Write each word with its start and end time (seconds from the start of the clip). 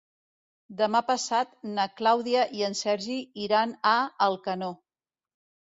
Demà 0.79 1.01
passat 1.09 1.51
na 1.75 1.85
Clàudia 2.01 2.47
i 2.61 2.65
en 2.69 2.77
Sergi 2.81 3.21
iran 3.47 3.79
a 3.93 3.95
Alcanó. 4.31 4.75